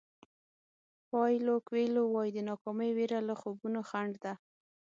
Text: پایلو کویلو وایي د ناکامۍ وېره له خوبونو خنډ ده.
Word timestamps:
پایلو 1.09 1.55
کویلو 1.67 2.03
وایي 2.13 2.31
د 2.33 2.39
ناکامۍ 2.49 2.89
وېره 2.97 3.19
له 3.27 3.35
خوبونو 3.41 3.79
خنډ 3.89 4.13
ده. 4.23 4.33